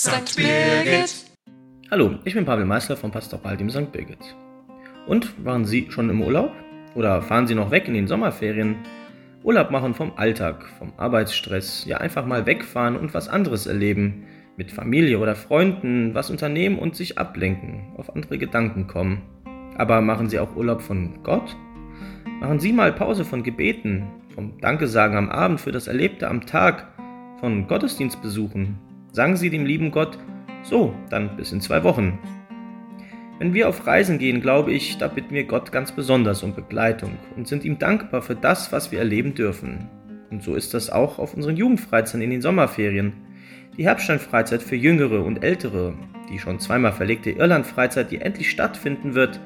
[0.00, 0.36] St.
[0.36, 1.24] Birgit.
[1.90, 3.90] Hallo, ich bin Pavel Meißler vom Pastoral im St.
[3.90, 4.36] Birgit.
[5.08, 6.52] Und waren Sie schon im Urlaub?
[6.94, 8.76] Oder fahren Sie noch weg in den Sommerferien?
[9.42, 14.70] Urlaub machen vom Alltag, vom Arbeitsstress, ja einfach mal wegfahren und was anderes erleben, mit
[14.70, 19.22] Familie oder Freunden, was unternehmen und sich ablenken, auf andere Gedanken kommen.
[19.78, 21.56] Aber machen Sie auch Urlaub von Gott?
[22.38, 26.86] Machen Sie mal Pause von Gebeten, vom Dankesagen am Abend für das Erlebte am Tag,
[27.40, 28.87] von Gottesdienstbesuchen.
[29.12, 30.18] Sagen Sie dem lieben Gott,
[30.62, 32.18] so, dann bis in zwei Wochen.
[33.38, 37.12] Wenn wir auf Reisen gehen, glaube ich, da bitten wir Gott ganz besonders um Begleitung
[37.36, 39.88] und sind ihm dankbar für das, was wir erleben dürfen.
[40.30, 43.12] Und so ist das auch auf unseren Jugendfreizeiten in den Sommerferien.
[43.76, 45.94] Die Herbststeinfreizeit für Jüngere und Ältere,
[46.30, 49.40] die schon zweimal verlegte Irlandfreizeit, die endlich stattfinden wird,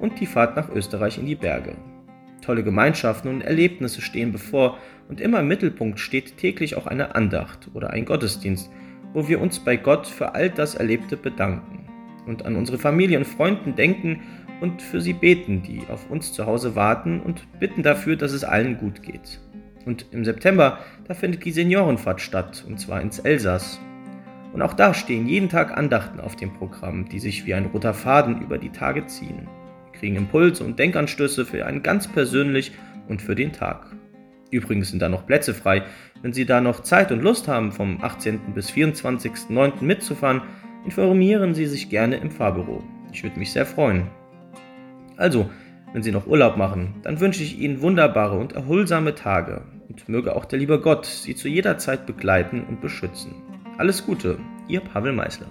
[0.00, 1.76] und die Fahrt nach Österreich in die Berge.
[2.42, 7.68] Tolle Gemeinschaften und Erlebnisse stehen bevor und immer im Mittelpunkt steht täglich auch eine Andacht
[7.74, 8.70] oder ein Gottesdienst,
[9.12, 11.86] wo wir uns bei Gott für all das Erlebte bedanken
[12.26, 14.22] und an unsere Familie und Freunden denken
[14.60, 18.44] und für sie beten, die auf uns zu Hause warten und bitten dafür, dass es
[18.44, 19.40] allen gut geht.
[19.86, 23.80] Und im September, da findet die Seniorenfahrt statt, und zwar ins Elsass.
[24.52, 27.94] Und auch da stehen jeden Tag Andachten auf dem Programm, die sich wie ein roter
[27.94, 29.48] Faden über die Tage ziehen
[29.98, 32.72] kriegen Impulse und Denkanstöße für einen ganz persönlich
[33.08, 33.86] und für den Tag.
[34.50, 35.82] Übrigens sind da noch Plätze frei.
[36.22, 38.54] Wenn Sie da noch Zeit und Lust haben, vom 18.
[38.54, 39.82] bis 24.09.
[39.82, 40.42] mitzufahren,
[40.84, 42.82] informieren Sie sich gerne im Fahrbüro.
[43.12, 44.06] Ich würde mich sehr freuen.
[45.16, 45.50] Also,
[45.92, 50.34] wenn Sie noch Urlaub machen, dann wünsche ich Ihnen wunderbare und erholsame Tage und möge
[50.36, 53.34] auch der liebe Gott Sie zu jeder Zeit begleiten und beschützen.
[53.78, 54.38] Alles Gute,
[54.68, 55.46] Ihr Pavel Meißler.